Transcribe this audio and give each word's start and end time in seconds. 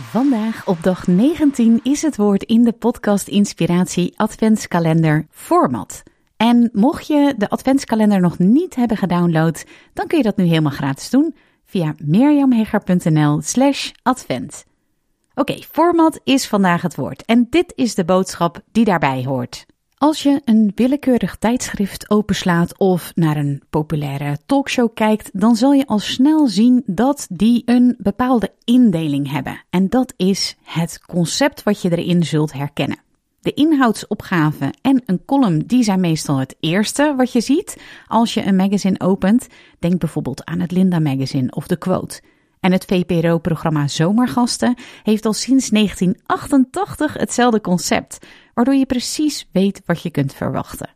Vandaag 0.00 0.66
op 0.66 0.82
dag 0.82 1.06
19 1.06 1.80
is 1.82 2.02
het 2.02 2.16
woord 2.16 2.42
in 2.42 2.62
de 2.62 2.72
podcast 2.72 3.28
Inspiratie 3.28 4.12
Adventskalender 4.16 5.26
format. 5.30 6.02
En 6.36 6.70
mocht 6.72 7.06
je 7.06 7.34
de 7.36 7.48
Adventskalender 7.48 8.20
nog 8.20 8.38
niet 8.38 8.74
hebben 8.74 8.96
gedownload, 8.96 9.64
dan 9.92 10.06
kun 10.06 10.18
je 10.18 10.24
dat 10.24 10.36
nu 10.36 10.44
helemaal 10.44 10.72
gratis 10.72 11.10
doen 11.10 11.34
via 11.64 11.94
mirjamhegger.nl 12.04 13.40
slash 13.42 13.90
advent. 14.02 14.64
Oké, 15.34 15.62
format 15.70 16.20
is 16.24 16.48
vandaag 16.48 16.82
het 16.82 16.94
woord 16.94 17.24
en 17.24 17.46
dit 17.50 17.72
is 17.76 17.94
de 17.94 18.04
boodschap 18.04 18.60
die 18.72 18.84
daarbij 18.84 19.24
hoort. 19.24 19.66
Als 20.02 20.22
je 20.22 20.40
een 20.44 20.72
willekeurig 20.74 21.36
tijdschrift 21.36 22.10
openslaat 22.10 22.78
of 22.78 23.12
naar 23.14 23.36
een 23.36 23.62
populaire 23.70 24.38
talkshow 24.46 24.94
kijkt, 24.94 25.30
dan 25.32 25.56
zal 25.56 25.72
je 25.72 25.86
al 25.86 25.98
snel 25.98 26.46
zien 26.48 26.82
dat 26.86 27.26
die 27.30 27.62
een 27.64 27.94
bepaalde 27.98 28.52
indeling 28.64 29.30
hebben. 29.30 29.64
En 29.70 29.88
dat 29.88 30.14
is 30.16 30.56
het 30.62 31.00
concept 31.06 31.62
wat 31.62 31.82
je 31.82 31.96
erin 31.96 32.22
zult 32.22 32.52
herkennen. 32.52 33.02
De 33.40 33.52
inhoudsopgave 33.52 34.72
en 34.82 35.02
een 35.06 35.24
column 35.24 35.58
die 35.58 35.82
zijn 35.82 36.00
meestal 36.00 36.38
het 36.38 36.56
eerste 36.60 37.14
wat 37.16 37.32
je 37.32 37.40
ziet 37.40 37.80
als 38.06 38.34
je 38.34 38.46
een 38.46 38.56
magazine 38.56 39.00
opent. 39.00 39.46
Denk 39.78 39.98
bijvoorbeeld 39.98 40.44
aan 40.44 40.60
het 40.60 40.70
Linda 40.70 40.98
Magazine 40.98 41.50
of 41.50 41.66
de 41.66 41.76
Quote. 41.76 42.20
En 42.60 42.72
het 42.72 42.84
VPRO-programma 42.84 43.88
Zomergasten 43.88 44.74
heeft 45.02 45.26
al 45.26 45.32
sinds 45.32 45.68
1988 45.68 47.14
hetzelfde 47.14 47.60
concept, 47.60 48.18
waardoor 48.54 48.74
je 48.74 48.86
precies 48.86 49.48
weet 49.52 49.82
wat 49.84 50.02
je 50.02 50.10
kunt 50.10 50.34
verwachten. 50.34 50.94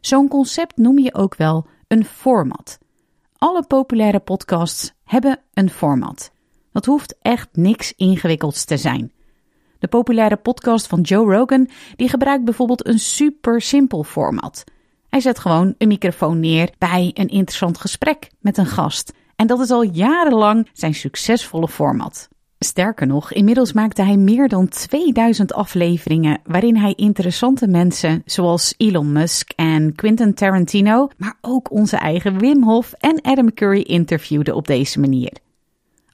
Zo'n 0.00 0.28
concept 0.28 0.76
noem 0.76 0.98
je 0.98 1.14
ook 1.14 1.34
wel 1.34 1.66
een 1.88 2.04
format. 2.04 2.78
Alle 3.38 3.66
populaire 3.66 4.20
podcasts 4.20 4.92
hebben 5.04 5.40
een 5.54 5.70
format. 5.70 6.32
Dat 6.72 6.86
hoeft 6.86 7.16
echt 7.22 7.48
niks 7.52 7.92
ingewikkelds 7.96 8.64
te 8.64 8.76
zijn. 8.76 9.12
De 9.78 9.88
populaire 9.88 10.36
podcast 10.36 10.86
van 10.86 11.00
Joe 11.00 11.34
Rogan 11.34 11.68
die 11.96 12.08
gebruikt 12.08 12.44
bijvoorbeeld 12.44 12.86
een 12.86 12.98
super 12.98 13.60
simpel 13.60 14.04
format. 14.04 14.64
Hij 15.08 15.20
zet 15.20 15.38
gewoon 15.38 15.74
een 15.78 15.88
microfoon 15.88 16.40
neer 16.40 16.70
bij 16.78 17.10
een 17.14 17.28
interessant 17.28 17.78
gesprek 17.78 18.30
met 18.40 18.58
een 18.58 18.66
gast 18.66 19.12
en 19.42 19.48
dat 19.48 19.60
is 19.60 19.70
al 19.70 19.82
jarenlang 19.82 20.68
zijn 20.72 20.94
succesvolle 20.94 21.68
format. 21.68 22.28
Sterker 22.58 23.06
nog, 23.06 23.32
inmiddels 23.32 23.72
maakte 23.72 24.02
hij 24.02 24.16
meer 24.16 24.48
dan 24.48 24.68
2000 24.68 25.52
afleveringen 25.52 26.40
waarin 26.44 26.76
hij 26.76 26.92
interessante 26.92 27.66
mensen 27.66 28.22
zoals 28.24 28.74
Elon 28.76 29.12
Musk 29.12 29.50
en 29.56 29.94
Quentin 29.94 30.34
Tarantino, 30.34 31.08
maar 31.16 31.36
ook 31.40 31.70
onze 31.70 31.96
eigen 31.96 32.38
Wim 32.38 32.62
Hof 32.62 32.92
en 32.92 33.20
Adam 33.22 33.54
Curry 33.54 33.80
interviewde 33.80 34.54
op 34.54 34.66
deze 34.66 35.00
manier. 35.00 35.32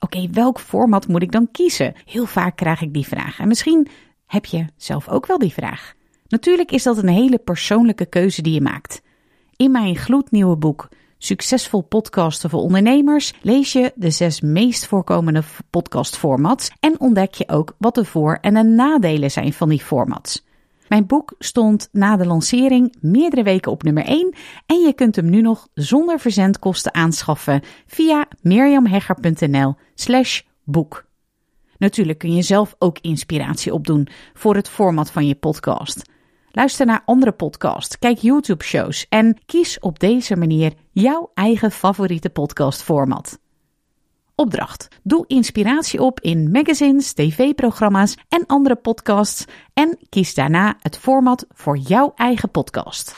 Oké, 0.00 0.28
welk 0.32 0.60
format 0.60 1.08
moet 1.08 1.22
ik 1.22 1.32
dan 1.32 1.50
kiezen? 1.52 1.94
Heel 2.04 2.26
vaak 2.26 2.56
krijg 2.56 2.80
ik 2.80 2.92
die 2.94 3.06
vraag 3.06 3.38
en 3.38 3.48
misschien 3.48 3.88
heb 4.26 4.44
je 4.44 4.64
zelf 4.76 5.08
ook 5.08 5.26
wel 5.26 5.38
die 5.38 5.52
vraag. 5.52 5.94
Natuurlijk 6.28 6.72
is 6.72 6.82
dat 6.82 6.98
een 6.98 7.08
hele 7.08 7.38
persoonlijke 7.38 8.06
keuze 8.06 8.42
die 8.42 8.54
je 8.54 8.60
maakt. 8.60 9.02
In 9.56 9.70
mijn 9.70 9.96
gloednieuwe 9.96 10.56
boek 10.56 10.88
Succesvol 11.18 11.80
podcasten 11.80 12.50
voor 12.50 12.60
ondernemers 12.60 13.34
lees 13.42 13.72
je 13.72 13.92
de 13.94 14.10
zes 14.10 14.40
meest 14.40 14.86
voorkomende 14.86 15.42
podcastformats 15.70 16.70
en 16.80 17.00
ontdek 17.00 17.34
je 17.34 17.48
ook 17.48 17.74
wat 17.78 17.94
de 17.94 18.04
voor- 18.04 18.38
en 18.40 18.54
de 18.54 18.62
nadelen 18.62 19.30
zijn 19.30 19.52
van 19.52 19.68
die 19.68 19.80
formats. 19.80 20.46
Mijn 20.88 21.06
boek 21.06 21.34
stond 21.38 21.88
na 21.92 22.16
de 22.16 22.26
lancering 22.26 22.96
meerdere 23.00 23.42
weken 23.42 23.72
op 23.72 23.82
nummer 23.82 24.04
1 24.04 24.34
en 24.66 24.80
je 24.80 24.92
kunt 24.92 25.16
hem 25.16 25.30
nu 25.30 25.40
nog 25.40 25.68
zonder 25.74 26.20
verzendkosten 26.20 26.94
aanschaffen 26.94 27.62
via 27.86 28.28
mirjamhegger.nl 28.40 29.74
slash 29.94 30.42
boek. 30.64 31.06
Natuurlijk 31.78 32.18
kun 32.18 32.34
je 32.34 32.42
zelf 32.42 32.74
ook 32.78 32.98
inspiratie 33.00 33.74
opdoen 33.74 34.08
voor 34.34 34.54
het 34.54 34.68
format 34.68 35.10
van 35.10 35.26
je 35.26 35.34
podcast. 35.34 36.02
Luister 36.50 36.86
naar 36.86 37.02
andere 37.04 37.32
podcasts, 37.32 37.98
kijk 37.98 38.18
YouTube-shows 38.18 39.06
en 39.08 39.38
kies 39.46 39.78
op 39.78 39.98
deze 39.98 40.36
manier 40.36 40.72
jouw 40.92 41.30
eigen 41.34 41.70
favoriete 41.70 42.30
podcastformat. 42.30 43.38
Opdracht: 44.34 44.88
Doe 45.02 45.24
inspiratie 45.26 46.02
op 46.02 46.20
in 46.20 46.50
magazines, 46.50 47.12
tv-programma's 47.12 48.16
en 48.28 48.46
andere 48.46 48.76
podcasts 48.76 49.44
en 49.74 49.98
kies 50.08 50.34
daarna 50.34 50.76
het 50.80 50.98
format 50.98 51.46
voor 51.48 51.76
jouw 51.76 52.12
eigen 52.16 52.50
podcast. 52.50 53.14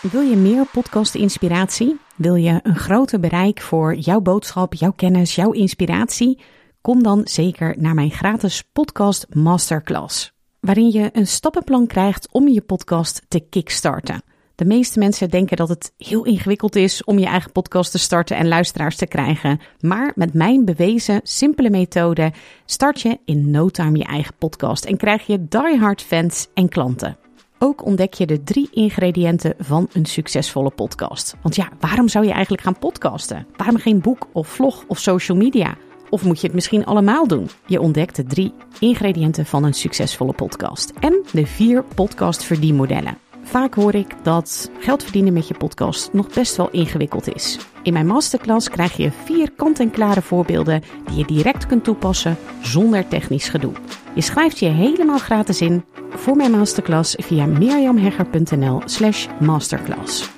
Wil 0.00 0.20
je 0.20 0.36
meer 0.36 0.66
podcast-inspiratie? 0.66 2.00
Wil 2.16 2.34
je 2.34 2.60
een 2.62 2.76
groter 2.76 3.20
bereik 3.20 3.60
voor 3.60 3.94
jouw 3.94 4.20
boodschap, 4.20 4.74
jouw 4.74 4.92
kennis, 4.92 5.34
jouw 5.34 5.50
inspiratie? 5.50 6.40
Kom 6.80 7.02
dan 7.02 7.20
zeker 7.24 7.74
naar 7.78 7.94
mijn 7.94 8.10
gratis 8.10 8.62
podcast 8.72 9.26
masterclass 9.34 10.36
waarin 10.68 10.90
je 10.90 11.10
een 11.12 11.26
stappenplan 11.26 11.86
krijgt 11.86 12.28
om 12.32 12.48
je 12.48 12.60
podcast 12.60 13.22
te 13.28 13.40
kickstarten. 13.40 14.22
De 14.54 14.64
meeste 14.64 14.98
mensen 14.98 15.30
denken 15.30 15.56
dat 15.56 15.68
het 15.68 15.92
heel 15.96 16.24
ingewikkeld 16.24 16.76
is 16.76 17.04
om 17.04 17.18
je 17.18 17.26
eigen 17.26 17.52
podcast 17.52 17.90
te 17.90 17.98
starten 17.98 18.36
en 18.36 18.48
luisteraars 18.48 18.96
te 18.96 19.06
krijgen. 19.06 19.60
Maar 19.80 20.12
met 20.14 20.34
mijn 20.34 20.64
bewezen 20.64 21.20
simpele 21.22 21.70
methode 21.70 22.32
start 22.64 23.00
je 23.00 23.18
in 23.24 23.50
no 23.50 23.68
time 23.68 23.98
je 23.98 24.04
eigen 24.04 24.34
podcast 24.38 24.84
en 24.84 24.96
krijg 24.96 25.26
je 25.26 25.48
diehard 25.48 26.02
fans 26.02 26.48
en 26.54 26.68
klanten. 26.68 27.16
Ook 27.58 27.84
ontdek 27.84 28.14
je 28.14 28.26
de 28.26 28.42
drie 28.42 28.68
ingrediënten 28.70 29.54
van 29.58 29.88
een 29.92 30.06
succesvolle 30.06 30.70
podcast. 30.70 31.34
Want 31.42 31.56
ja, 31.56 31.68
waarom 31.80 32.08
zou 32.08 32.26
je 32.26 32.32
eigenlijk 32.32 32.62
gaan 32.62 32.78
podcasten? 32.78 33.46
Waarom 33.56 33.76
geen 33.76 34.00
boek 34.00 34.28
of 34.32 34.48
vlog 34.48 34.84
of 34.88 34.98
social 34.98 35.38
media? 35.38 35.76
Of 36.10 36.24
moet 36.24 36.40
je 36.40 36.46
het 36.46 36.54
misschien 36.54 36.84
allemaal 36.84 37.26
doen? 37.26 37.48
Je 37.66 37.80
ontdekt 37.80 38.16
de 38.16 38.24
drie 38.24 38.52
ingrediënten 38.80 39.46
van 39.46 39.64
een 39.64 39.74
succesvolle 39.74 40.32
podcast 40.32 40.92
en 41.00 41.22
de 41.32 41.46
vier 41.46 41.84
podcast 41.94 42.42
verdienmodellen. 42.44 43.18
Vaak 43.42 43.74
hoor 43.74 43.94
ik 43.94 44.14
dat 44.22 44.70
geld 44.78 45.02
verdienen 45.02 45.32
met 45.32 45.48
je 45.48 45.54
podcast 45.54 46.12
nog 46.12 46.28
best 46.34 46.56
wel 46.56 46.70
ingewikkeld 46.70 47.34
is. 47.34 47.58
In 47.82 47.92
mijn 47.92 48.06
masterclass 48.06 48.68
krijg 48.68 48.96
je 48.96 49.10
vier 49.24 49.50
kant-en-klare 49.56 50.22
voorbeelden 50.22 50.82
die 51.06 51.16
je 51.16 51.24
direct 51.24 51.66
kunt 51.66 51.84
toepassen 51.84 52.36
zonder 52.62 53.08
technisch 53.08 53.48
gedoe. 53.48 53.72
Je 54.14 54.20
schrijft 54.20 54.58
je 54.58 54.68
helemaal 54.68 55.18
gratis 55.18 55.60
in 55.60 55.84
voor 56.10 56.36
mijn 56.36 56.50
masterclass 56.50 57.14
via 57.18 57.46
mirjamhegger.nl/slash 57.46 59.26
masterclass. 59.40 60.37